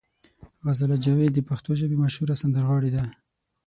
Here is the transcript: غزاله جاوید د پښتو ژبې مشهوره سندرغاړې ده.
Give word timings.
غزاله 0.65 0.97
جاوید 1.03 1.31
د 1.35 1.39
پښتو 1.49 1.69
ژبې 1.79 1.95
مشهوره 2.03 2.35
سندرغاړې 2.41 2.89
ده. 2.95 3.03